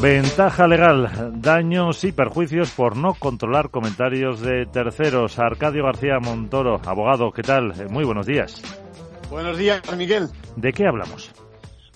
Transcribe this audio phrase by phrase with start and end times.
[0.00, 5.40] Ventaja legal, daños y perjuicios por no controlar comentarios de terceros.
[5.40, 7.72] Arcadio García Montoro, abogado, ¿qué tal?
[7.80, 8.62] Eh, muy buenos días.
[9.28, 10.28] Buenos días, Miguel.
[10.54, 11.30] ¿De qué hablamos?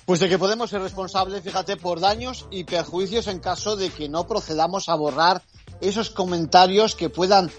[0.05, 4.09] Pues de que podemos ser responsables, fíjate, por daños y perjuicios en caso de que
[4.09, 5.43] no procedamos a borrar
[5.81, 7.51] esos comentarios que puedan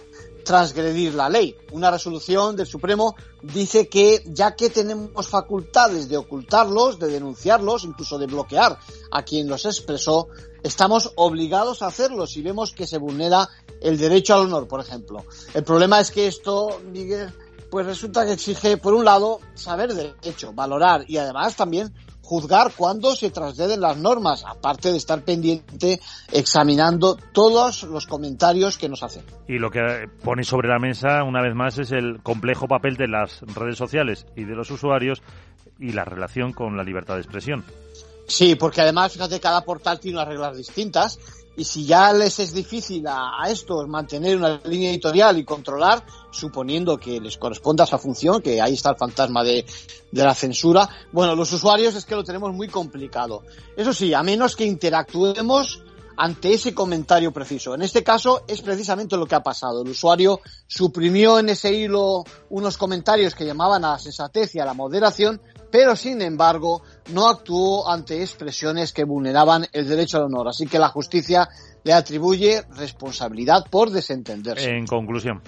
[0.44, 1.56] transgredir la ley.
[1.72, 8.18] Una resolución del Supremo dice que ya que tenemos facultades de ocultarlos, de denunciarlos, incluso
[8.18, 8.78] de bloquear
[9.12, 10.28] a quien los expresó,
[10.64, 13.48] estamos obligados a hacerlo si vemos que se vulnera
[13.82, 15.24] el derecho al honor, por ejemplo.
[15.54, 17.34] El problema es que esto, Miguel,
[17.70, 23.16] pues resulta que exige, por un lado, saber derecho, valorar y además también juzgar cuándo
[23.16, 26.00] se trasgreden las normas, aparte de estar pendiente
[26.32, 29.24] examinando todos los comentarios que nos hacen.
[29.48, 33.08] Y lo que pone sobre la mesa, una vez más, es el complejo papel de
[33.08, 35.22] las redes sociales y de los usuarios
[35.80, 37.64] y la relación con la libertad de expresión.
[38.28, 41.20] Sí, porque además, fíjate, cada portal tiene unas reglas distintas
[41.56, 46.98] y si ya les es difícil a, estos mantener una línea editorial y controlar, suponiendo
[46.98, 49.66] que les corresponda esa función, que ahí está el fantasma de,
[50.12, 53.44] de, la censura, bueno, los usuarios es que lo tenemos muy complicado.
[53.78, 55.84] Eso sí, a menos que interactuemos
[56.18, 57.76] ante ese comentario preciso.
[57.76, 59.82] En este caso es precisamente lo que ha pasado.
[59.82, 64.66] El usuario suprimió en ese hilo unos comentarios que llamaban a la sensatez y a
[64.66, 70.48] la moderación, pero sin embargo no actuó ante expresiones que vulneraban el derecho al honor.
[70.48, 71.50] Así que la justicia
[71.84, 74.70] le atribuye responsabilidad por desentenderse.
[74.70, 75.42] En conclusión.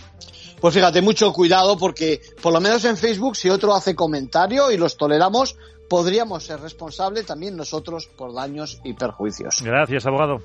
[0.60, 4.78] Pues fíjate, mucho cuidado porque por lo menos en Facebook si otro hace comentario y
[4.78, 5.58] los toleramos,
[5.90, 9.62] podríamos ser responsables también nosotros por daños y perjuicios.
[9.62, 10.42] Gracias, abogado.